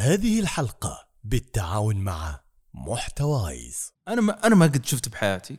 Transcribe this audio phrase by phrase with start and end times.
[0.00, 2.40] هذه الحلقة بالتعاون مع
[2.74, 3.92] محتوايز.
[4.08, 5.56] أنا ما أنا ما قد شفت بحياتي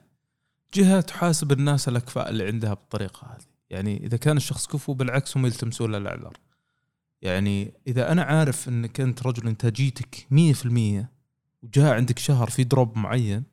[0.74, 3.46] جهة تحاسب الناس الأكفاء اللي عندها بالطريقة هذه.
[3.70, 6.38] يعني إذا كان الشخص كفو بالعكس هم يلتمسون له الإعذار.
[7.22, 11.06] يعني إذا أنا عارف إنك أنت رجل إنتاجيتك 100%
[11.64, 13.44] وجاء عندك شهر في دروب معين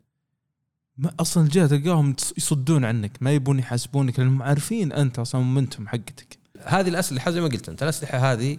[0.97, 6.39] ما أصلا الجهة تلقاهم يصدون عنك ما يبون يحاسبونك لأنهم عارفين أنت أصلا مومنتم حقتك.
[6.65, 8.59] هذه الأسلحة زي ما قلت أنت الأسلحة هذه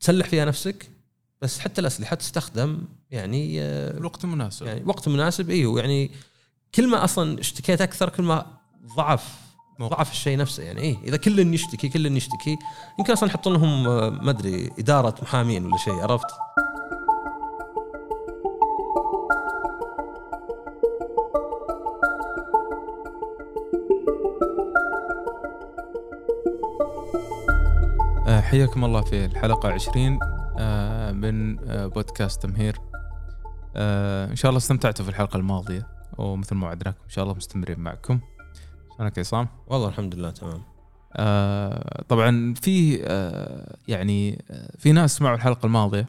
[0.00, 0.95] تسلح فيها نفسك
[1.42, 6.10] بس حتى الأسلحة تستخدم يعني آه، الوقت المناسب يعني وقت مناسب أيوه يعني
[6.74, 8.46] كل ما أصلا اشتكيت أكثر كل ما
[8.96, 9.46] ضعف.
[9.80, 12.58] ضعف الشيء نفسه يعني إيه إذا كل يشتكي كل يشتكي
[12.98, 16.26] يمكن أصلا يحطون لهم آه، ما أدري إدارة محامين ولا شيء عرفت؟
[28.26, 30.18] آه، حياكم الله في الحلقة 20
[30.58, 32.78] آه، من آه، بودكاست تمهير.
[33.76, 35.86] آه، إن شاء الله استمتعتوا في الحلقة الماضية
[36.18, 38.20] ومثل ما وعدناكم إن شاء الله مستمرين معكم.
[38.96, 40.62] شلونك يا عصام؟ والله الحمد لله تمام.
[41.12, 42.96] آه، طبعا في
[43.88, 44.44] يعني
[44.78, 46.08] في ناس سمعوا الحلقة الماضية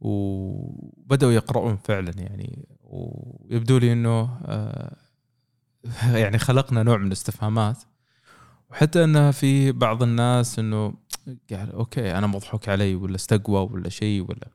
[0.00, 4.38] وبدأوا يقرؤون فعلا يعني ويبدو لي إنه
[6.02, 7.78] يعني خلقنا نوع من الاستفهامات.
[8.70, 10.94] وحتى انها في بعض الناس إنه
[11.50, 14.48] قال أوكي أنا مضحوك علي ولا استقوى ولا شيء ولا.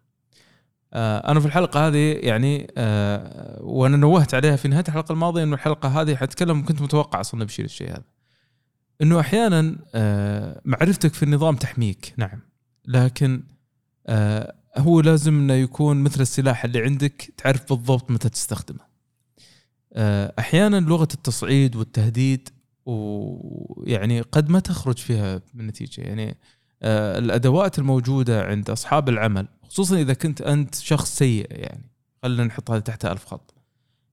[0.93, 5.55] آه أنا في الحلقة هذه يعني آه وأنا نوهت عليها في نهاية الحلقة الماضية إنه
[5.55, 8.03] الحلقة هذه حتكلم كنت متوقع أصلا بشيل الشيء هذا.
[9.01, 12.39] إنه أحيانا آه معرفتك في النظام تحميك نعم.
[12.85, 13.43] لكن
[14.07, 18.93] آه هو لازم إنه يكون مثل السلاح اللي عندك تعرف بالضبط متى تستخدمه.
[19.93, 22.49] آه أحيانا لغة التصعيد والتهديد
[22.85, 26.35] ويعني قد ما تخرج فيها من نتيجه يعني آه،
[26.85, 31.89] الأدوات الموجودة عند أصحاب العمل خصوصا إذا كنت أنت شخص سيء يعني
[32.23, 33.53] خلينا نحط هذا تحت ألف خط.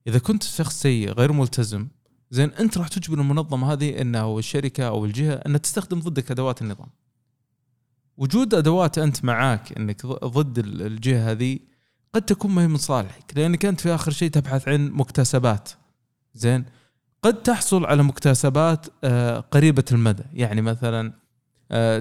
[0.07, 1.87] إذا كنت شخص سيء غير ملتزم
[2.31, 6.61] زين أنت راح تجبر المنظمة هذه انه أو الشركة أو الجهة إنها تستخدم ضدك أدوات
[6.61, 6.87] النظام.
[8.17, 11.59] وجود أدوات أنت معاك إنك ضد ال- الجهة هذه
[12.13, 15.69] قد تكون ما هي من صالحك لأنك أنت في آخر شيء تبحث عن مكتسبات.
[16.33, 16.65] زين
[17.23, 20.23] قد تحصل على مكتسبات آه، قريبة المدى.
[20.33, 21.20] يعني مثلا آه،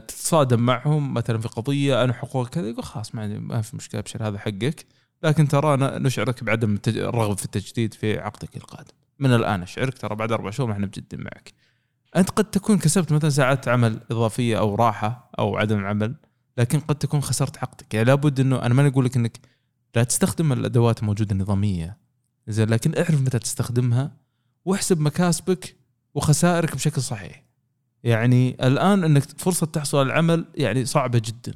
[0.08, 4.00] تتصادم معهم مثلا في قضية أنا حقوق كذا يقول خلاص ما عندي ما في مشكلة
[4.00, 4.86] أبشر هذا حقك.
[5.22, 8.92] لكن ترانا نشعرك بعدم الرغبة في التجديد في عقدك القادم.
[9.18, 11.52] من الآن أشعرك ترى بعد أربع شهور ما إحنا مجدين معك.
[12.16, 16.14] أنت قد تكون كسبت مثلا ساعات عمل إضافية أو راحة أو عدم عمل
[16.58, 17.94] لكن قد تكون خسرت عقدك.
[17.94, 19.40] يعني لابد إنه أنا ما أقول لك إنك
[19.96, 21.98] لا تستخدم الأدوات الموجوده النظامية.
[22.48, 24.12] زين لكن اعرف متى تستخدمها
[24.64, 25.76] واحسب مكاسبك
[26.14, 27.49] وخسائرك بشكل صحيح.
[28.04, 31.54] يعني الآن إنك فرصة تحصل على العمل يعني صعبة جدا.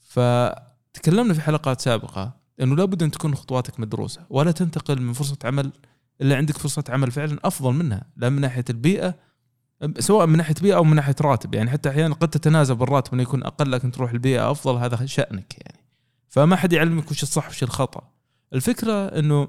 [0.00, 5.72] فتكلمنا في حلقات سابقة إنه لابد أن تكون خطواتك مدروسة ولا تنتقل من فرصة عمل
[6.20, 9.14] إلا عندك فرصة عمل فعلا أفضل منها لا من ناحية البيئة
[9.98, 11.54] سواء من ناحية بيئة أو من ناحية راتب.
[11.54, 15.54] يعني حتى أحيانا قد تتنازل بالراتب إنه يكون أقل لكن تروح البيئة أفضل هذا شأنك
[15.58, 15.84] يعني.
[16.28, 18.10] فما حد يعلمك وش الصح وش الخطأ.
[18.52, 19.48] الفكرة إنه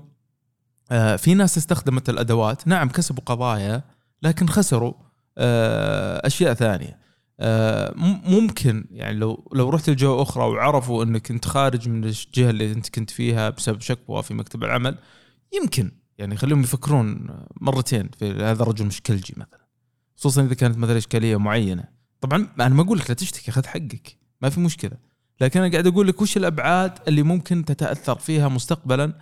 [0.91, 3.83] آه، في ناس استخدمت الأدوات نعم كسبوا قضايا
[4.23, 4.93] لكن خسروا.
[5.37, 7.05] أشياء ثانية.
[7.39, 7.93] آه،
[8.25, 12.89] ممكن يعني لو لو رحت لجهة أخرى وعرفوا إنك أنت خارج من الجهة اللي أنت
[12.89, 14.97] كنت فيها بسبب شكوى في مكتب العمل
[15.53, 17.27] يمكن يعني خليهم يفكرون
[17.61, 19.65] مرتين في هذا الرجل مشكلجي مثلا.
[20.17, 21.83] خصوصا إذا كانت مثلا إشكالية معينة.
[22.21, 24.97] طبعا أنا ما أقول لك لا تشتكي خذ حقك ما في مشكلة.
[25.41, 29.13] لكن أنا قاعد أقول لك وش الأبعاد اللي ممكن تتأثر فيها مستقبلا؟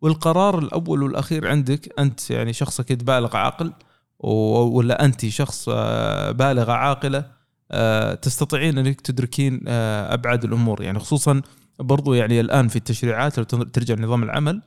[0.00, 3.72] والقرار الأول والأخير عندك أنت يعني شخص أكيد بالغ عاقل
[4.18, 7.30] ولا أنت شخص آه، بالغة عاقلة
[7.70, 10.82] آه، تستطيعين أنك تدركين آه، أبعاد الأمور.
[10.82, 11.42] يعني خصوصا
[11.78, 14.62] برضو يعني الآن في التشريعات لو ترجع لنظام العمل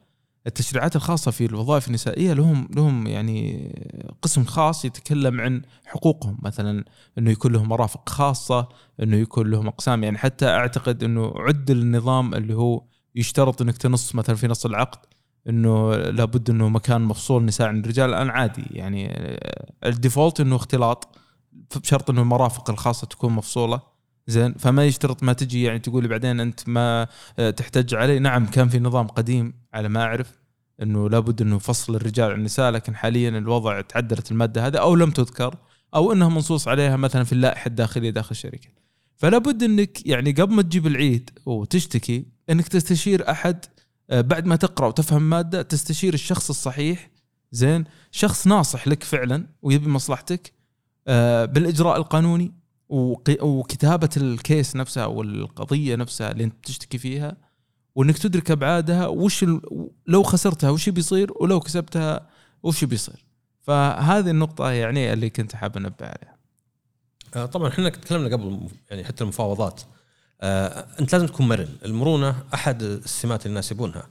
[0.48, 3.70] التشريعات الخاصة في الوظائف النسائية لهم لهم يعني
[4.22, 6.38] قسم خاص يتكلم عن حقوقهم.
[6.42, 6.84] مثلا
[7.18, 8.70] إنه يكون لهم مرافق خاصة
[9.04, 10.04] إنه يكون لهم أقسام.
[10.04, 12.84] يعني حتى أعتقد إنه عدل النظام اللي هو
[13.16, 15.00] يشترط إنك تنص مثلا في نص العقد.
[15.50, 21.18] إنه لابد إنه مكان مفصول نساء عن الرجال الان عادي يعني آه، الديفولت إنه اختلاط
[21.76, 23.82] بشرط إنه المرافق الخاصة تكون مفصولة.
[24.28, 27.08] زين فما يشترط ما تجي يعني تقول لي بعدين أنت ما
[27.40, 28.20] آه، تحتج علي.
[28.20, 30.40] نعم كان في نظام قديم على ما أعرف
[30.82, 35.12] إنه لابد إنه فصل الرجال عن النساء لكن حاليا الوضع تعدلت المادة هذه أو لم
[35.12, 35.56] تذكر
[35.96, 38.70] أو إنها منصوص عليها مثلا في اللائحة الداخلية داخل الشركة.
[39.16, 43.66] فلا بد إنك يعني قبل ما تجيب العيد وتشتكي إنك تستشير أحد
[44.10, 47.10] بعد ما تقرأ وتفهم مادة تستشير الشخص الصحيح.
[47.52, 50.54] زين شخص ناصح لك فعلا ويبي مصلحتك
[51.08, 52.52] آه، بالإجراء القانوني
[52.90, 57.38] وكتابة الكيس نفسها أو القضية نفسها اللي أنت بتشتكي فيها
[57.96, 59.46] وإنك تدرك أبعادها وش.
[60.08, 62.30] لو خسرتها وش بيصير ولو كسبتها
[62.64, 63.26] وش بيصير.
[63.62, 66.38] فهذه النقطة يعني اللي كنت حاب أنبه عليها.
[67.36, 69.82] آه، طبعا إحنا تكلمنا قبل يعني حتى المفاوضات.
[69.82, 69.86] آه،
[70.42, 71.70] انت لازم تكون مرن.
[71.86, 74.08] المرونة أحد السمات اللي الناس يبونها.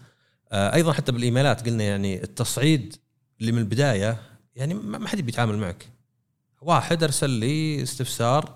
[0.52, 2.96] آه، أيضا حتى بالإيميلات قلنا يعني التصعيد
[3.40, 4.20] اللي من البداية
[4.56, 5.88] يعني ما حد بيتعامل معك.
[6.60, 8.54] واحد أرسل لي استفسار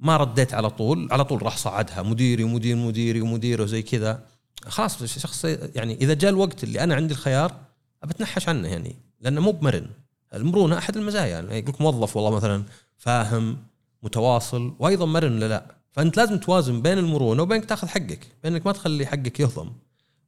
[0.00, 2.02] ما رديت على طول على طول راح صعدها.
[2.02, 4.26] مديري ومدير مديري ومديره وزي كذا.
[4.66, 7.56] خلاص شخص يعني إذا جاء الوقت اللي أنا عندي الخيار
[8.04, 9.90] بتنحش عنه يعني لأنه مو بمرن.
[10.34, 11.26] المرونة أحد المزايا.
[11.26, 12.64] يعني يقول موظف والله مثلا
[12.98, 13.58] فاهم
[14.02, 18.72] متواصل وأيضا مرن ولا لا؟ فانت لازم توازن بين المرونة وبينك تاخذ حقك بينك ما
[18.72, 19.72] تخلي حقك يهضم.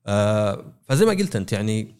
[0.06, 1.94] آه فزي ما قلت انت يعني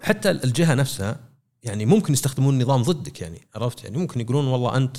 [0.00, 1.20] حتى الجهة نفسها
[1.62, 4.96] يعني ممكن يستخدمون النظام ضدك يعني عرفت؟ يعني ممكن يقولون والله أنت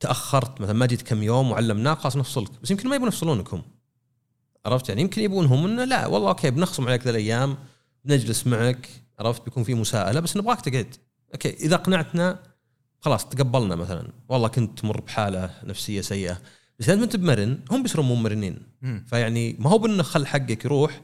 [0.00, 2.50] تأخرت مثلا ما جيت كم يوم وعلمناك خلاص نفصلك.
[2.62, 3.62] بس يمكن ما يبون يفصلونك هم
[4.66, 7.56] عرفت؟ يعني يمكن يبونهم إنه لا والله okay بنخصم عليك ذا الأيام
[8.04, 8.88] بنجلس معك
[9.18, 10.94] عرفت؟ بيكون في مساءلة بس نبغاك تقعد.
[11.34, 12.38] okay إذا اقنعتنا
[13.00, 14.12] خلاص تقبلنا مثلا.
[14.28, 16.38] والله كنت تمر بحالة نفسية سيئة.
[16.78, 18.62] بس اذا انت بمرن؟ هم بيصيرون مو مرنين.
[19.06, 21.00] فيعني ما هو بأنه خل حقك يروح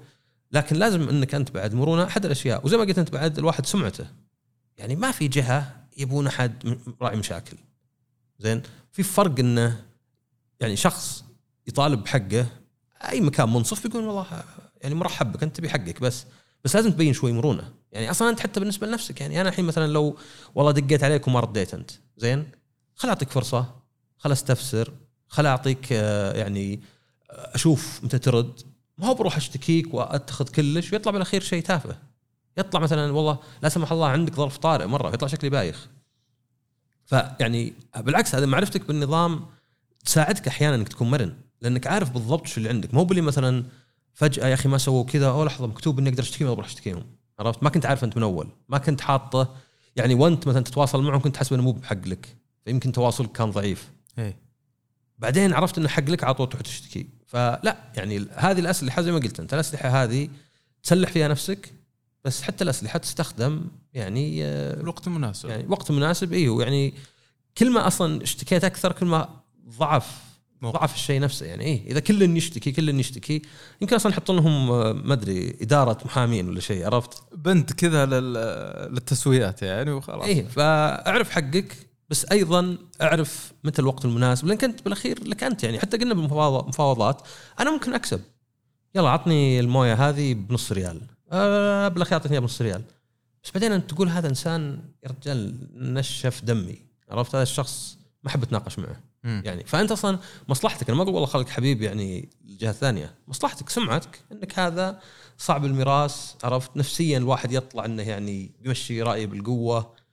[0.53, 2.67] لكن لازم إنك أنت بعد مرونة أحد الأشياء.
[2.67, 4.07] وزي ما قلت أنت بعد الواحد سمعته.
[4.79, 7.57] يعني ما في جهة يبون أحد راعي مشاكل.
[8.39, 8.63] زين؟
[8.93, 9.85] في فرق إنه
[10.61, 11.25] يعني شخص
[11.67, 12.47] يطالب بحقه
[13.09, 14.27] أي مكان منصف بيقول والله
[14.81, 16.27] يعني مرحب بك أنت تبي حقك بس.
[16.65, 17.73] بس لازم تبين شوي مرونة.
[17.93, 20.19] يعني أصلا أنت حتى بالنسبة لنفسك يعني أنا الحين مثلا لو
[20.55, 22.47] والله دقيت عليك وما رديت أنت زين؟
[22.95, 23.75] خل أعطيك فرصة
[24.19, 24.93] خل أستفسر
[25.35, 26.81] خل أعطيك آه، يعني
[27.31, 28.61] آه، أشوف متى ترد.
[28.99, 31.99] ما هو بروح أشتكيك وأتخذ كلش ويطلع بالأخير شيء تافه.
[32.59, 35.89] يطلع مثلا والله لا سمح الله عندك ظرف طارئ مرة يطلع شكلي بايخ.
[37.07, 39.47] فيعني بالعكس هذا معرفتك بالنظام
[40.05, 42.95] تساعدك أحيانا إنك تكون مرن لأنك عارف بالضبط شو اللي عندك.
[42.95, 43.65] مو باللي مثلا
[44.13, 47.05] فجأة يا أخي ما سووا كذا أو لحظة مكتوب إني أقدر اشتكيهم بروح اشتكيهم
[47.39, 48.49] عرفت؟ ما كنت عارف أنت من أول.
[48.69, 49.55] ما كنت حاطه
[49.97, 52.37] يعني وأنت مثلا تتواصل معهم كنت تحسب إنه مو بحق لك.
[52.65, 53.91] فيمكن تواصلك كان ضعيف.
[54.19, 54.44] إيه.
[55.25, 59.19] بعدين عرفت إنه حق لك على طول تروح تشتكي فلا يعني هذه الأسلحة زي ما
[59.19, 60.29] قلت أنت الأسلحة هذه
[60.83, 61.73] تسلح فيها نفسك
[62.25, 63.61] بس حتى الأسلحة تستخدم
[63.95, 66.95] يعني آه، الوقت المناسب يعني وقت مناسب أيوه يعني
[67.59, 69.29] كل ما أصلا اشتكيت أكثر كل ما
[69.79, 70.11] ضعف
[70.63, 70.81] موقف.
[70.81, 73.43] ضعف الشيء نفسه يعني إيه إذا كل يشتكي كل يشتكي
[73.81, 78.93] يمكن أصلا يحط لهم آه، ما أدري إدارة محامين ولا شيء عرفت؟ بنت كذا لل-
[78.95, 81.77] للتسويات يعني وخلاص إيه فأعرف حقك
[82.11, 85.79] بس أيضا أعرف متى الوقت المناسب لانك انت بالأخير لك أنت يعني.
[85.81, 87.23] حتى قلنا بالمفاوضات
[87.61, 88.21] أنا ممكن أكسب.
[88.95, 91.01] يلا عطني الموية هذه بنص ريال.
[91.33, 92.83] أه بالأخير أعطيتني إياها بنص ريال.
[93.45, 96.79] بس بعدين أنت تقول هذا إنسان يا رجال نشف دمي.
[97.11, 99.01] عرفت؟ هذا الشخص ما أحب أتناقش معه.
[99.25, 100.19] يعني فأنت أصلا
[100.49, 103.15] مصلحتك أنا ما أقول والله خليك حبيب يعني الجهة الثانية.
[103.29, 105.01] مصلحتك سمعتك إنك هذا
[105.39, 110.04] صعب الميراث عرفت؟ نفسيا الواحد يطلع إنه يعني بيمشي رايه بالقوة.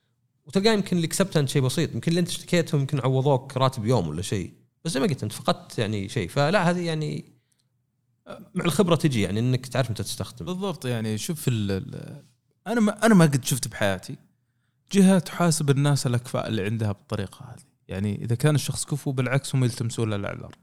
[0.44, 4.08] وتلقاه يمكن اللي كسبته أنت شيء بسيط يمكن اللي أنت اشتكيتهم يمكن عوضوك راتب يوم
[4.08, 4.52] ولا شيء
[4.84, 7.24] بس زي ما قلت أنت فقدت يعني شيء فلا هذه يعني
[8.54, 10.46] مع الخبرة تجي يعني إنك تعرف متى تستخدم.
[10.46, 11.48] بالضبط يعني شوف
[12.66, 14.16] أنا ما أنا ما قد شفت بحياتي
[14.92, 17.62] جهة تحاسب الناس الأكفاء اللي عندها بالطريقة هذه.
[17.88, 20.54] يعني إذا كان الشخص كفو بالعكس هم يلتمسون له الأعذار.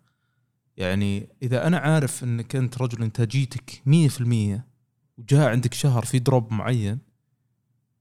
[0.77, 4.61] يعني إذا أنا عارف إنك أنت رجل انتاجيتك 100%
[5.17, 6.99] وجاء عندك شهر في دروب معين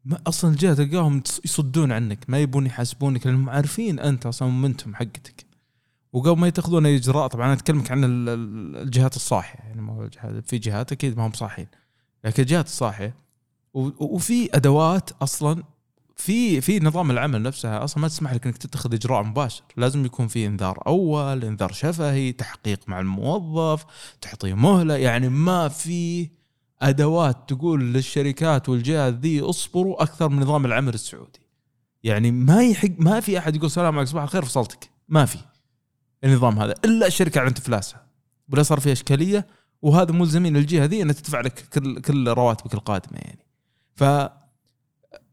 [0.08, 5.46] ما أصلا الجهة تلقاهم يصدون عنك ما يبون يحاسبونك لأنهم عارفين أنت أصلا مومنتم حقتك.
[6.12, 10.10] وقبل ما يتخذون أي إجراء طبعا أنا أتكلمك عن ال- ال- الجهات الصاحية يعني ما
[10.46, 11.68] في جهات أكيد ما هم صاحيين
[12.24, 13.14] لكن الجهات الصاحية
[13.74, 15.62] وفي أدوات أصلا
[16.16, 20.28] في في نظام العمل نفسها أصلا ما تسمح لك إنك تتخذ إجراء مباشر، لازم يكون
[20.28, 23.84] في إنذار أول، إنذار شفهي، تحقيق مع الموظف،
[24.20, 26.28] تعطيه مهلة، يعني ما في
[26.82, 31.40] أدوات تقول للشركات والجهات ذي اصبروا أكثر من نظام العمل السعودي.
[32.02, 35.38] يعني ما يحق ما في أحد يقول سلام عليكم صباح الخير فصلتك، ما في
[36.24, 38.06] النظام هذا إلا الشركة اعلنت افلاسها.
[38.52, 39.46] ولا صار فيها إشكالية
[39.82, 43.46] وهذا ملزمين الجهه ذي إنها تدفع لك كل كل رواتبك القادمة يعني.
[43.94, 44.04] ف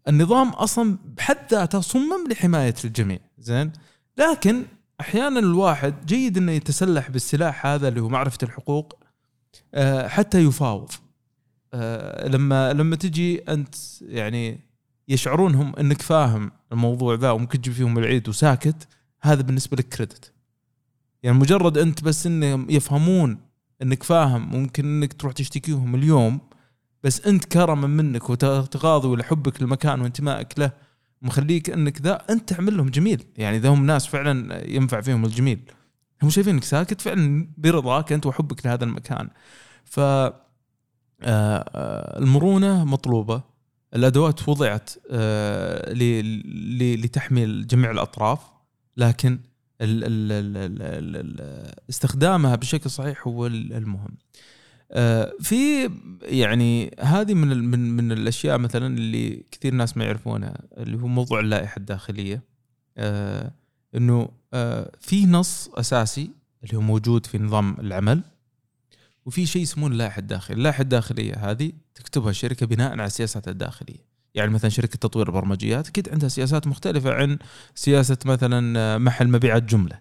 [0.07, 3.71] النظام أصلا بحد ذاته صمم لحماية الجميع زين
[4.17, 4.65] لكن
[5.01, 8.99] أحيانا الواحد جيد إنه يتسلح بالسلاح هذا اللي هو معرفة الحقوق
[9.73, 10.91] آه، حتى يفاوض
[12.27, 14.59] لما لما تجي أنت يعني
[15.07, 18.87] يشعرونهم إنك فاهم الموضوع ذا وممكن تجيب فيهم العيد وساكت
[19.21, 20.33] هذا بالنسبة لك كريدت
[21.23, 23.37] يعني مجرد أنت بس إنهم يفهمون
[23.81, 26.39] إنك فاهم ممكن إنك تروح تشتكيهم اليوم
[27.03, 30.71] بس أنت كرما منك وتغاضي ولحبك للمكان وانتمائك له
[31.21, 33.23] مخليك إنك ذا أنت تعمل لهم جميل.
[33.37, 35.59] يعني اذا هم ناس فعلا ينفع فيهم الجميل.
[36.23, 39.29] هم شايفينك ساكت فعلا برضاك أنت وحبك لهذا المكان.
[39.83, 40.44] ف آه، آه،
[41.23, 43.41] المرونة مطلوبة.
[43.95, 46.23] الأدوات وضعت آه، ل-
[46.77, 48.39] ل- لتحمي جميع الأطراف
[48.97, 49.39] لكن
[51.89, 54.17] استخدامها بشكل صحيح هو ال- المهم.
[54.91, 55.89] آه، في
[56.21, 61.39] يعني هذه من من من الأشياء مثلا اللي كثير ناس ما يعرفونها اللي هو موضوع
[61.39, 62.43] اللائحة الداخلية.
[62.97, 63.51] آه،
[63.95, 66.29] إنه آه، في نص أساسي
[66.63, 68.21] اللي هو موجود في نظام العمل.
[69.25, 74.05] وفي شيء يسمونه اللائحة الداخلية، اللائحة الداخلية هذه تكتبها الشركة بناء على سياستها الداخلية.
[74.35, 77.37] يعني مثلا شركة تطوير البرمجيات أكيد عندها سياسات مختلفة عن
[77.75, 79.99] سياسة مثلا محل مبيعات جملة.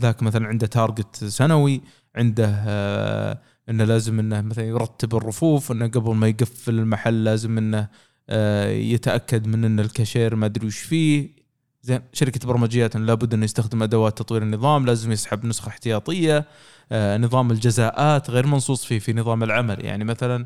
[0.00, 1.80] ذاك مثلا عنده target سنوي،
[2.16, 7.88] عنده آه، إنه لازم إنه مثلا يرتب الرفوف، إنه قبل ما يقفل المحل لازم إنه
[8.28, 11.43] آه، يتأكد من إن الكاشير ما أدري وش فيه.
[11.84, 16.46] زين شركة برمجيات لابد انه يستخدم أدوات تطوير النظام، لازم يسحب نسخة احتياطية.
[16.92, 20.44] آه، نظام الجزاءات غير منصوص فيه في نظام العمل يعني مثلا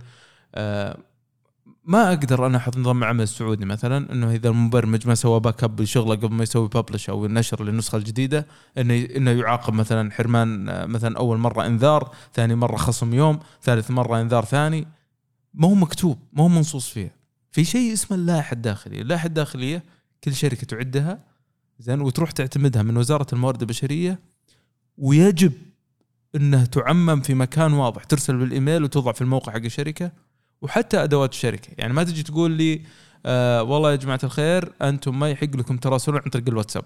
[0.55, 0.99] آه،
[1.85, 6.15] ما أقدر أنا أحط نظام العمل السعودي مثلا إنه إذا المبرمج ما سوى backup لشغله
[6.15, 8.47] قبل ما يسوي publish أو نشر للنسخة الجديدة
[8.79, 13.91] إنه إنه يعاقب مثلا حرمان آه، مثلا أول مرة إنذار، ثاني مرة خصم يوم، ثالث
[13.91, 14.87] مرة إنذار ثاني
[15.55, 17.19] ما هو مكتوب ما هو منصوص فيه.
[17.53, 19.83] في شيء اسمه اللائحه الداخلية، اللائحه الداخلية
[20.25, 21.28] كل شركة تعدها
[21.79, 24.19] زين وتروح تعتمدها من وزارة الموارد البشرية
[24.99, 25.53] ويجب
[26.35, 30.13] إنها تعمم في مكان واضح ترسل بالإيميل وتوضع في الموقع حق الشركة
[30.63, 31.69] وحتى أدوات الشركة.
[31.79, 32.83] يعني ما تجي تقول لي
[33.27, 36.85] آه والله يا جماعة الخير أنتم ما يحق لكم تراسلون عن طريق الواتساب.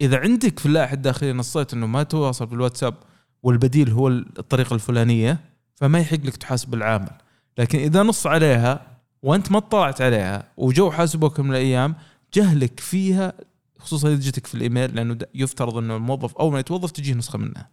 [0.00, 2.94] إذا عندك في اللائحة الداخلية نصيت إنه ما تواصل بالواتساب
[3.42, 5.40] والبديل هو الطريقة الفلانية
[5.76, 7.10] فما يحق لك تحاسب العامل
[7.58, 8.86] لكن إذا نص عليها
[9.22, 11.94] وأنت ما اطلعت عليها وجو حاسبوك من الأيام
[12.34, 13.32] جهلك فيها
[13.80, 17.70] خصوصا إذا جتك في الإيميل لأنه يفترض إنه الموظف أول ما يتوظف تجيه نسخة منها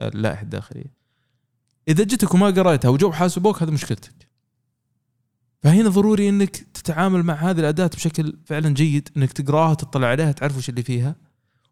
[0.00, 0.94] اللائحة الداخلية.
[1.88, 4.30] إذا جتك وما قريتها وجو حاسبوك هذا مشكلتك.
[5.62, 10.56] فهنا ضروري إنك تتعامل مع هذه الأداة بشكل فعلا جيد إنك تقراها تطلع عليها تعرف
[10.56, 11.16] وش اللي فيها.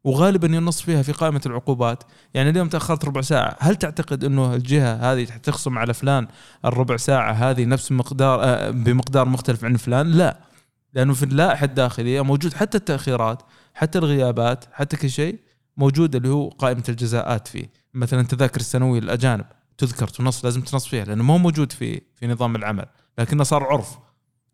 [0.04, 2.02] وغالبا ينص فيها في قائمة العقوبات.
[2.34, 6.28] يعني اليوم تأخرت ربع ساعة هل تعتقد إنه الجهة هذه تخصم على فلان؟
[6.64, 10.47] الربع ساعة هذه نفس مقدار آه، بمقدار مختلف عن فلان؟ لا.
[10.94, 13.42] لأنه في اللائحة الداخلية موجود حتى التأخيرات
[13.74, 15.38] حتى الغيابات حتى كل شيء
[15.76, 17.70] موجود اللي هو قائمة الجزاءات فيه.
[17.94, 19.44] مثلا تذاكر السنوية للأجانب
[19.78, 22.86] تذكر تنص لازم تنص فيها لأنه ما هو موجود في في نظام العمل
[23.18, 23.98] لكنه صار عرف.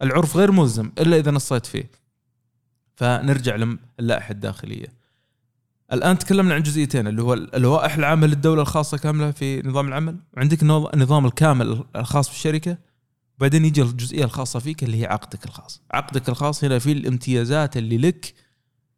[0.02, 1.90] العرف غير ملزم إلا إذا نصيت فيه.
[2.96, 3.56] فنرجع
[3.98, 4.86] للائحة الداخلية.
[5.92, 10.16] الآن تكلمنا عن جزئيتين اللي هو اللوائح العامة للدولة الخاصة كاملة في نظام العمل.
[10.36, 12.78] وعندك النظ- النظام الكامل الخاص بالشركة
[13.38, 15.82] بعدين يجي الجزئية الخاصة فيك اللي هي عقدك الخاص.
[15.90, 18.34] عقدك الخاص هنا فيه الامتيازات اللي لك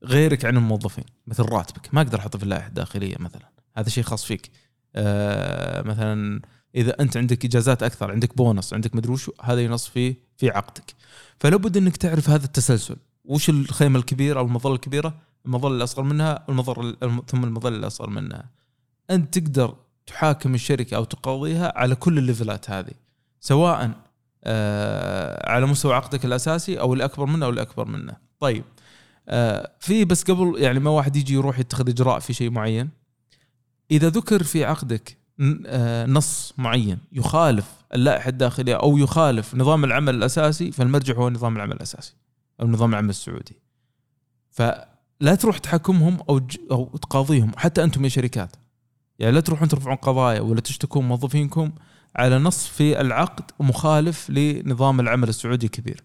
[0.04, 1.94] غيرك عن الموظفين مثل راتبك.
[1.94, 3.50] ما أقدر احطه في اللائحة الداخلية مثلا.
[3.76, 4.50] هذا شيء خاص فيك.
[4.96, 6.40] آه مثلا
[6.74, 10.94] إذا أنت عندك إجازات أكثر عندك بونص عندك مدري وش هذا ينص فيه في عقدك.
[11.40, 12.96] فلا بد إنك تعرف هذا التسلسل.
[13.24, 18.50] وش الخيمة الكبيرة أو المظلة الكبيرة؟ المظلة الاصغر منها المظلة الم- ثم المظلة الاصغر منها.
[19.10, 19.76] أنت تقدر
[20.06, 22.92] تحاكم الشركة أو تقاضيها على كل الليفلات هذه.
[23.40, 24.05] سواء
[25.44, 28.16] على مستوى عقدك الأساسي أو الأكبر منه أو الأكبر منه.
[28.40, 28.64] طيب
[29.28, 32.90] آه في بس قبل يعني ما واحد يجي يروح يتخذ إجراء في شيء معين
[33.90, 35.16] إذا ذكر في عقدك
[35.66, 41.72] آه، نص معين يخالف اللائحة الداخلية أو يخالف نظام العمل الأساسي فالمرجع هو نظام العمل
[41.72, 42.14] الأساسي
[42.60, 43.56] أو نظام العمل السعودي.
[44.50, 48.56] فلا تروح تحكمهم أو أو تقاضيهم حتى أنتم يا شركات.
[49.18, 51.72] يعني لا تروحون ترفعون قضايا ولا تشتكون موظفينكم
[52.16, 56.04] على نص في العقد مخالف لنظام العمل السعودي كبير.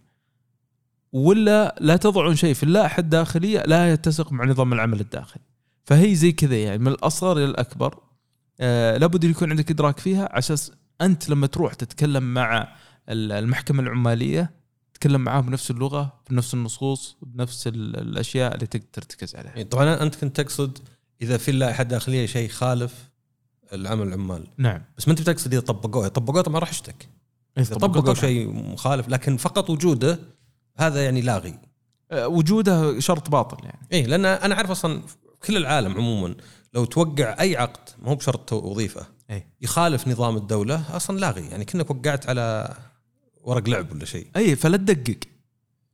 [1.12, 5.44] ولا لا تضعون شيء في اللائحة الداخلية لا يتسق مع نظام العمل الداخلي.
[5.86, 8.00] فهي زي كذا يعني من الأصغر إلى الأكبر.
[8.60, 12.68] آه لابد يكون عندك إدراك فيها أساس أنت لما تروح تتكلم مع
[13.10, 14.52] ال- المحكمة العمالية
[14.94, 19.52] تتكلم معاه بنفس اللغة بنفس النصوص بنفس ال- الأشياء اللي تقدر ترتكز عليها.
[19.52, 20.78] يعني طبعا أنت كنت تقصد
[21.22, 23.11] إذا في اللائحة الداخلية شيء خالف
[23.74, 24.48] العمل العمال.
[24.58, 24.82] نعم.
[24.98, 26.08] بس ما أنت بتقصد إذا طبقوه.
[26.08, 27.10] طبقوه طبعا راح اشتك
[27.58, 28.14] إذا طبقوا.
[28.14, 30.20] شيء مخالف لكن فقط وجوده
[30.78, 31.60] هذا يعني لاغي
[32.12, 33.88] آه، وجوده شرط باطل يعني.
[33.92, 35.02] إيه لأن أنا عارف أصلا
[35.48, 36.36] كل العالم عموما
[36.74, 41.66] لو توقع أي عقد ما هو بشرط وظيفة اي يخالف نظام الدولة أصلا لاغي يعني
[41.66, 42.76] كأنك وقعت على
[43.44, 44.28] ورق لعب ولا شيء.
[44.36, 45.20] اي فلا تدقق.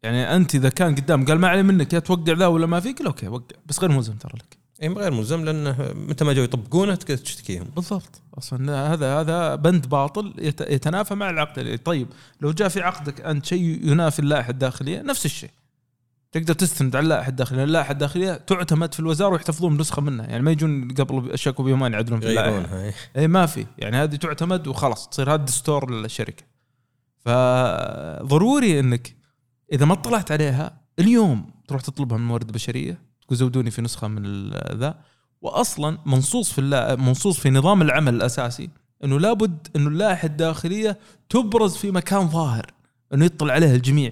[0.03, 3.01] يعني أنت إذا كان قدام قال ما علي منك يا توقع ذا ولا ما فيك
[3.01, 3.55] okay وقع.
[3.65, 4.57] بس غير ملزم ترى لك.
[4.83, 7.67] اي غير ملزم لأنه متى ما جو يطبقونه تقدر تشتكيهم.
[7.75, 8.21] بالضبط.
[8.37, 11.79] أصلا هذا هذا بند باطل يت- يتنافى مع العقد.
[11.85, 12.07] طيب
[12.41, 15.49] لو جاء في عقدك أنت شيء ينافي اللائحة الداخلية نفس الشيء.
[16.31, 20.51] تقدر تستند على اللائحة الداخلية، اللائحة الداخلية تعتمد في الوزارة ويحتفظون بنسخة منها، يعني ما
[20.51, 22.49] يجون قبل الشكوى بيومين يعدلون في اللائحة.
[22.51, 22.93] يغيرونها إيه.
[23.17, 23.65] اي ما في.
[23.77, 26.43] يعني هذه تعتمد وخلاص تصير هذا دستور للشركة.
[27.19, 29.15] فضروري إنك
[29.73, 34.49] إذا ما اطلعت عليها اليوم تروح تطلبها من الموارد البشريه تقول زودوني في نسخة من
[34.51, 34.99] ذا.
[35.41, 36.61] واصلا منصوص في
[36.99, 38.69] منصوص في نظام العمل الأساسي
[39.03, 40.97] إنه لابد إنه اللائحه الداخلية
[41.29, 42.71] تبرز في مكان ظاهر
[43.13, 44.11] إنه يطلع عليها الجميع.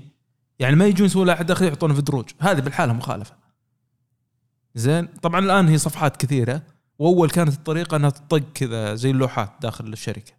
[0.59, 3.35] يعني ما يجون يسوون لائحه داخليه يحطونها في دروج هذه بالحالة مخالفة.
[4.75, 6.61] زين؟ طبعا الآن هي صفحات كثيرة.
[6.99, 10.33] وأول كانت الطريقة إنها تطق كذا زي اللوحات داخل الشركة.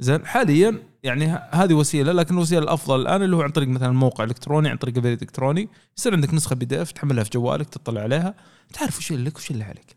[0.00, 4.24] زين حاليا يعني هذه وسيلة لكن الوسيلة الأفضل الآن اللي هو عن طريق مثلا موقع
[4.24, 8.34] إلكتروني عن طريق بريد إلكتروني يصير عندك نسخة PDF تحملها في جوالك تطلع عليها
[8.72, 9.96] تعرف وش اللي لك وش اللي عليك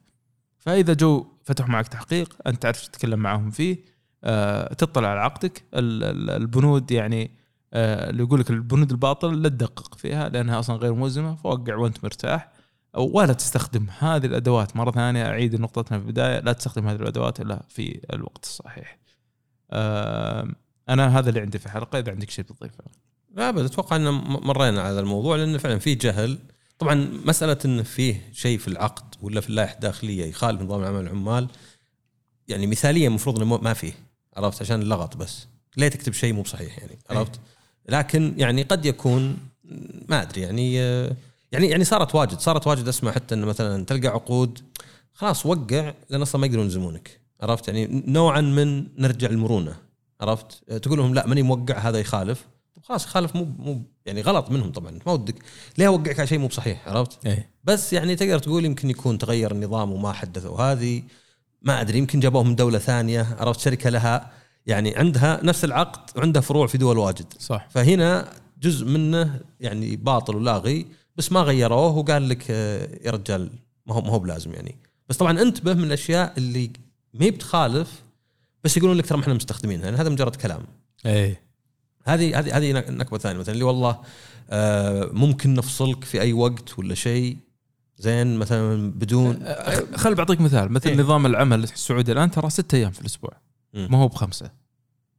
[0.59, 3.77] فإذا جو فتحوا معك تحقيق أنت تعرف تتكلم معهم فيه
[4.23, 7.31] آه تطلع على عقدك ال- ال- البنود يعني
[7.73, 12.03] آه اللي يقول لك البنود الباطل لا تدقق فيها لأنها أصلا غير ملزمة فوقع وأنت
[12.03, 12.51] مرتاح
[12.97, 17.63] ولا تستخدم هذه الأدوات مرة ثانية أعيد نقطتنا في البداية لا تستخدم هذه الأدوات إلا
[17.69, 18.97] في الوقت الصحيح.
[20.89, 22.83] أنا هذا اللي عندي في الحلقة إذا عندك شيء تضيفه.
[23.35, 26.37] لا أبد أتوقع إن مرينا على الموضوع لأنه فعلا في جهل.
[26.79, 31.47] طبعا مسألة انه فيه شيء في العقد ولا في اللائحة الداخلية يخالف نظام العمل العمال
[32.47, 33.93] يعني مثاليا المفروض إنه ما فيه
[34.37, 35.47] عرفت؟ عشان اللغط بس.
[35.77, 37.39] ليه تكتب شيء مو بصحيح يعني عرفت؟
[37.89, 39.37] لكن يعني قد يكون
[40.09, 41.15] ما أدري يعني آه،
[41.51, 44.59] يعني يعني صارت واجد صارت واجد أسمع حتى انه مثلا تلقى عقود
[45.13, 47.22] خلاص وقع لأن أصلا ما يقدرون يلزمونك.
[47.41, 49.75] عرفت؟ يعني نوعا من نرجع المرونة
[50.21, 52.45] عرفت؟ تقول لهم لا ماني موقع هذا يخالف.
[52.75, 55.35] طب خلاص يخالف مو مو يعني غلط منهم طبعا ما ودك.
[55.77, 57.49] ليه أوقعك على شيء مو بصحيح؟ عرفت؟ إيه.
[57.63, 61.03] بس يعني تقدر تقول يمكن يكون تغير النظام وما حدثوا هذه.
[61.61, 64.31] ما أدري يمكن جابوه من دولة ثانية عرفت؟ شركة لها
[64.65, 67.33] يعني عندها نفس العقد وعندها فروع في دول واجد.
[67.39, 67.67] صح.
[67.69, 68.29] فهنا
[68.61, 70.85] جزء منه يعني باطل ولاغي
[71.15, 73.49] بس ما غيروه وقال لك آه، يا رجال
[73.85, 74.75] ما هو ما هو بلازم يعني.
[75.09, 76.71] بس طبعا أنتبه من الأشياء اللي
[77.13, 78.03] ما هي بتخالف
[78.63, 80.63] بس يقولون لك ترى ما إحنا مستخدمينها يعني هذا مجرد كلام.
[81.05, 81.41] إيه.
[82.03, 84.01] هذه هذه هذه نكبة ثانية مثلا اللي والله
[84.49, 87.37] آه، ممكن نفصلك في أي وقت ولا شيء.
[87.97, 90.97] زين مثلا بدون آه، خل بعطيك مثال مثل إيه.
[90.97, 93.31] نظام العمل السعودي الآن ترى ستة أيام في الأسبوع.
[93.73, 94.51] ما هو بخمسة.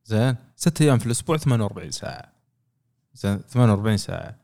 [0.05, 2.33] زين ستة أيام في الأسبوع 48 ساعة.
[3.15, 4.37] زين 48 ساعة.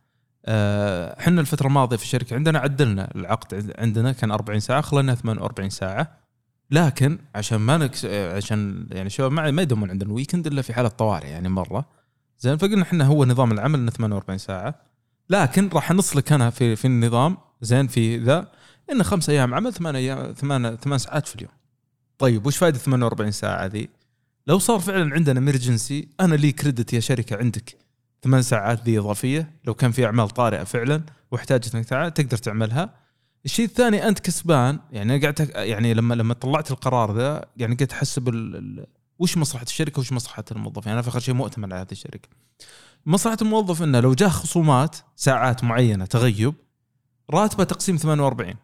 [0.46, 5.14] آه، إحنا الفترة الماضية في الشركة عندنا عدلنا العقد عند- عندنا كان 40 ساعة خليناه
[5.14, 6.19] 48 ساعة.
[6.70, 10.88] لكن عشان ما نكس عشان يعني الشباب ما يدومون عندنا ال weekend إلا في حالة
[10.88, 11.84] طوارئ يعني مرة
[12.38, 14.74] زين فقلنا إحنا هو نظام العمل إنه 48 ساعة
[15.30, 18.52] لكن راح نسلك أنا في في النظام زين في ذا
[18.92, 21.52] إنه خمس أيام عمل ثمان أيام ثمان ثمان ساعات في اليوم.
[22.18, 23.88] طيب وش فائده 48 ساعة ذي؟
[24.46, 27.76] لو صار فعلا عندنا emergency أنا لي credit يا شركة عندك
[28.22, 32.94] ثمان ساعات ذي إضافية لو كان في أعمال طارئة فعلا واحتاجت إنك تقدر تعملها.
[33.44, 38.28] الشيء الثاني أنت كسبان يعني أك- يعني لما لما طلعت القرار ذا يعني قاعد احسب
[39.18, 42.28] وش مصلحة الشركة وش مصلحة الموظفين أنا في آخر شيء مؤتمن على هذه الشركة.
[43.06, 46.54] مصلحة الموظف إنه لو جاه خصومات ساعات معينة تغيب
[47.30, 48.54] راتبه تقسيم 48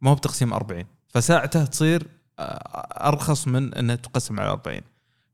[0.00, 2.06] ما هو بتقسيم 40 فساعته تصير
[2.38, 4.80] آه، أرخص من انها تقسم على 40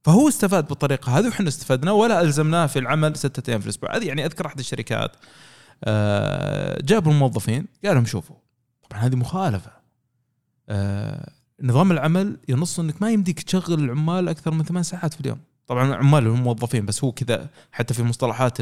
[0.04, 3.96] فهو استفاد بالطريقة هذه وحنا استفدنا ولا ألزمناه في العمل ستة أيام في الأسبوع.
[3.96, 5.16] هذه يعني أذكر أحد الشركات
[5.84, 8.36] آه، جابوا الموظفين قال لهم شوفوا
[8.90, 9.70] طبعا هذه مخالفة.
[10.68, 15.38] آه، نظام العمل ينص إنك ما يمديك تشغل العمال أكثر من ثمان ساعات في اليوم.
[15.66, 18.58] طبعا العمال هم موظفين بس هو كذا حتى في مصطلحات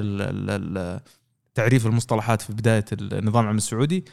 [1.55, 4.05] تعريف المصطلحات في بداية النظام العمل السعودي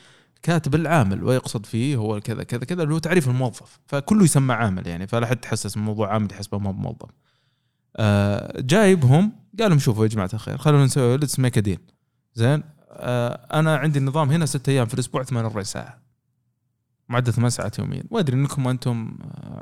[0.42, 3.80] كاتب العامل ويقصد فيه هو كذا كذا كذا اللي هو تعريف الموظف.
[3.86, 7.10] فكله يسمى عامل يعني فلا حد تحسس الموضوع عامل يحسبه ما موظف.
[7.98, 11.80] آه جايبهم قال لهم شوفوا يا جماعة الخير خلونا نسوي let's make
[12.34, 16.05] زين آه أنا عندي النظام هنا ستة أيام في الأسبوع 48 ساعة.
[17.10, 18.04] معدل ثمان ساعات يوميا.
[18.12, 19.18] وادري إنكم أنتم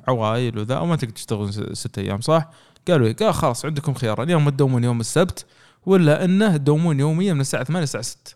[0.08, 2.50] عوائل وذا وما تقدر تشتغلون س- ستة أيام صح؟
[2.88, 5.46] قالوا إيه؟ قال خلاص عندكم خيار اليوم تدومون يوم السبت
[5.86, 8.36] ولا إنه تدومون يوميا من الساعة 8 للساعه 6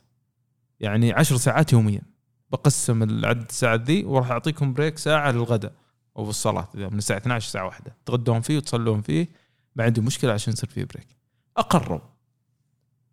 [0.80, 2.02] يعني 10 ساعات يوميا.
[2.52, 5.72] بقسم العدد الساعات ذي وراح أعطيكم break ساعة للغداء
[6.17, 9.28] أو الصلاة إذا من الساعة 12 الساعة 1 تغدون فيه وتصلون فيه
[9.76, 11.08] ما عندي مشكلة عشان يصير فيه break
[11.58, 12.00] اقروا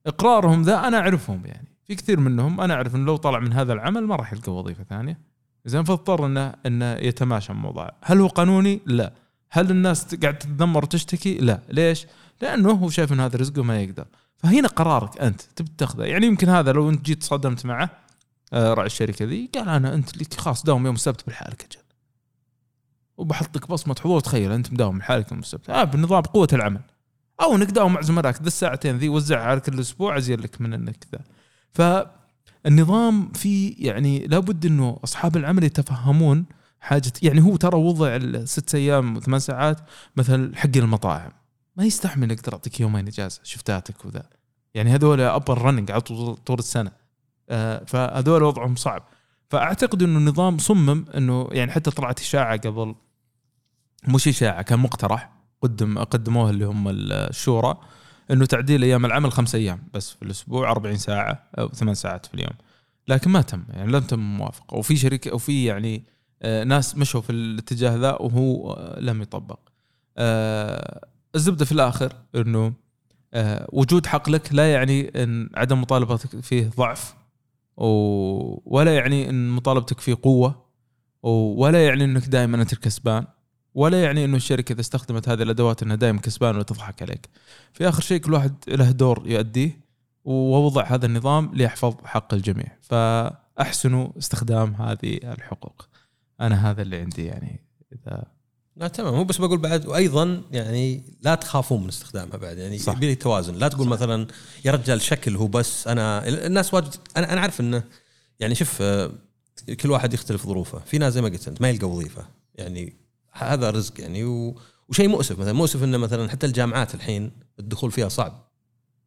[0.06, 1.68] إقرارهم ذا أنا أعرفهم يعني.
[1.84, 4.84] في كثير منهم أنا أعرف انه لو طلع من هذا العمل ما راح يلقى وظيفة
[4.84, 5.18] ثانية.
[5.64, 7.90] زين فاضطر إنه إنه يتماشى الموضوع.
[8.02, 9.12] هل هو قانوني؟ لا.
[9.50, 11.60] هل الناس قاعد تتذمر وتشتكي؟ لا.
[11.68, 12.06] ليش؟
[12.42, 14.06] لأنه هو شايف إن هذا رزقه ما يقدر.
[14.36, 16.04] فهنا قرارك أنت تبي تاخذه.
[16.04, 17.90] يعني يمكن هذا لو أنت جيت صدمت معه
[18.52, 21.80] آه، راعي الشركة ذي قال أنا أنت لك خلاص داوم يوم السبت بحالك أجل.
[23.16, 25.70] وبحط لك بصمة حضور تخيل أنت مداوم بحالك يوم السبت.
[25.70, 26.80] آه بنظام قوة العمل.
[27.40, 30.72] أو إنك داوم مع زملائك ذا الساعتين ذي وزعها على كل أسبوع أزين لك من
[30.72, 31.20] إنك ذا.
[31.72, 32.06] ف
[32.66, 36.44] النظام فيه يعني لابد إنه أصحاب العمل يتفهمون
[36.80, 39.80] حاجة يعني هو ترى وضع الست أيام وثمان ساعات
[40.16, 41.30] مثلا حق المطاعم.
[41.76, 44.22] ما يستحمل أقدر اعطيك يومين إجازة شفتاتك وذا.
[44.74, 46.92] يعني هذول up and running على طول طول السنة.
[47.50, 49.02] آه، فهذول وضعهم صعب.
[49.50, 52.94] فأعتقد إنه النظام صمم إنه يعني حتى طلعت إشاعة قبل.
[54.08, 57.78] مش إشاعة كان مقترح قدم قدموه اللي هم الشورى.
[58.30, 62.34] إنه تعديل أيام العمل خمس أيام بس في الأسبوع 40 ساعة أو ثمان ساعات في
[62.34, 62.52] اليوم.
[63.08, 64.76] لكن ما تم يعني لم تم موافقة.
[64.76, 66.04] وفي شركه وفي يعني
[66.42, 69.58] آه، ناس مشوا في الاتجاه ذا وهو آه، لم يطبق.
[70.18, 72.72] آه، الزبدة في الآخر إنه
[73.72, 77.14] وجود حقلك لا يعني إن عدم مطالبتك فيه ضعف
[77.76, 80.64] ولا يعني إن مطالبتك فيه قوة
[81.22, 83.24] ولا يعني إنك دائما أنت الكسبان.
[83.74, 87.28] ولا يعني إنه الشركة إذا استخدمت هذه الأدوات إنها دائما كسبان وتضحك عليك.
[87.72, 89.80] في آخر شيء كل واحد له دور يؤديه
[90.24, 92.66] ووضع هذا النظام ليحفظ حق الجميع.
[92.82, 95.88] فأحسنوا استخدام هذه الحقوق.
[96.40, 97.60] أنا هذا اللي عندي يعني
[97.92, 98.24] إذا
[98.76, 99.14] لا تمام.
[99.14, 102.58] مو بس بقول بعد وأيضا يعني لا تخافون من استخدامها بعد.
[102.58, 102.96] يعني صح.
[102.96, 103.54] يبي توازن.
[103.54, 104.26] لا تقول مثلا
[104.64, 107.82] يا رجال شكل هو بس أنا الناس واجد أنا أنا عارف إنه
[108.40, 109.10] يعني شوف آه،
[109.80, 110.78] كل واحد يختلف ظروفه.
[110.78, 112.26] في ناس زي ما قلت أنت ما يلقى وظيفة.
[112.54, 113.03] يعني
[113.34, 114.60] هذا رزق يعني و...
[114.88, 118.44] وشيء مؤسف مثلا مؤسف إنه مثلا حتى الجامعات الحين الدخول فيها صعب.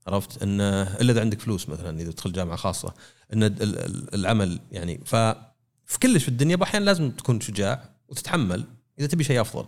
[0.08, 2.94] عرفت؟ ان إلا إذا عندك فلوس مثلا إذا تدخل جامعة خاصة
[3.34, 5.02] إن ال- ال- العمل يعني.
[5.06, 5.16] ف
[5.86, 8.64] في كلش في الدنيا أحيانا لازم تكون شجاع وتتحمل
[9.00, 9.66] إذا تبي شيء أفضل.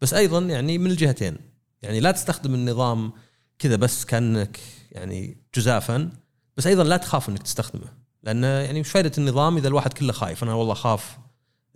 [0.00, 1.36] بس أيضا يعني من الجهتين.
[1.82, 3.12] يعني لا تستخدم النظام
[3.58, 4.60] كذا بس كأنك
[4.92, 6.10] يعني جزافا
[6.56, 7.86] بس أيضا لا تخاف إنك تستخدمه.
[8.22, 11.18] لأن يعني وش فائده النظام إذا الواحد كله خايف أنا والله خاف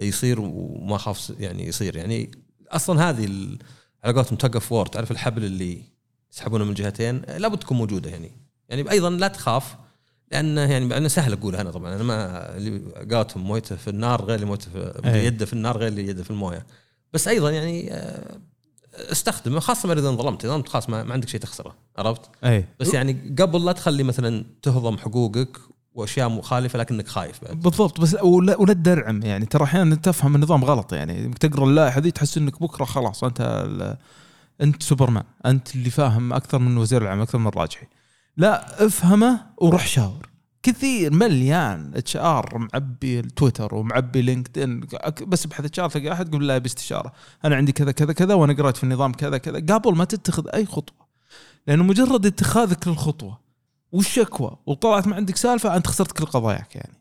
[0.01, 1.97] يصير وما خاف يعني يصير.
[1.97, 2.31] يعني
[2.71, 3.25] أصلا هذه
[4.05, 5.83] على قولتهم tug of war تعرف الحبل اللي
[6.33, 8.31] يسحبونه من الجهتين لابد تكون موجودة يعني.
[8.69, 9.77] يعني أيضا لا تخاف
[10.33, 11.95] لأنه يعني أنا سهل اقولها أنا طبعا.
[11.95, 12.81] أنا ما اللي
[13.15, 15.27] قولتهم مويته في النار غير اللي مويته في أي.
[15.27, 16.67] يده في النار غير اللي يده في الموية.
[17.13, 18.39] بس أيضا يعني آه،
[18.95, 20.45] استخدمه خاصة إذا انظلمت.
[20.45, 22.65] إذا انت خلاص ما, ما عندك شيء تخسره عرفت؟ أي.
[22.81, 25.59] بس يعني قبل لا تخلي مثلا تهضم حقوقك
[25.95, 27.61] وأشياء مخالفة لكنك خايف بعد.
[27.61, 29.47] بالضبط بس ولا, تدرعم يعني.
[29.47, 31.29] ترى أحيانا تفهم النظام غلط يعني.
[31.29, 33.99] تقرأ اللائحة ذي تحس إنك بكرة خلاص أنت
[34.61, 35.25] أنت سوبرمان.
[35.47, 37.87] أنت اللي فاهم أكثر من وزير العمل أكثر من الراجحي.
[38.37, 40.29] لا افهمه وروح شاور.
[40.63, 44.81] كثير مليان HR معبي التويتر ومعبي LinkedIn
[45.27, 47.13] بس ابحث HR تلقى أحد يقول لا باستشارة.
[47.45, 49.75] أنا عندي كذا كذا كذا وأنا قرأت في النظام كذا كذا.
[49.75, 51.07] قبل ما تتخذ أي خطوة
[51.67, 53.44] لأنه مجرد اتخاذك للخطوة
[53.95, 57.01] والشكوى وطلعت ما عندك سالفة أنت خسرت كل قضاياك يعني.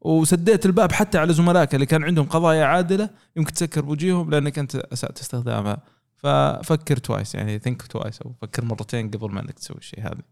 [0.00, 4.76] وسديت الباب حتى على زملائك اللي كان عندهم قضايا عادلة يمكن تسكر بوجيههم لأنك أنت
[4.76, 5.82] أسأت استخدامها.
[6.16, 10.22] ففكر twice يعني think twice أو فكر مرتين قبل ما إنك تسوي الشيء هذا.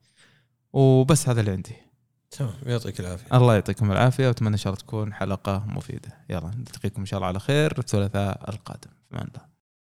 [0.73, 1.77] وبس هذا اللي عندي.
[2.31, 3.37] تمام يعطيك العافية.
[3.37, 6.19] الله يعطيكم العافية وأتمنى إن شاء الله تكون حلقة مفيدة.
[6.31, 8.91] يلا نلتقيكم إن شاء الله على خير الثلاثاء القادم.
[9.11, 9.54] في الله.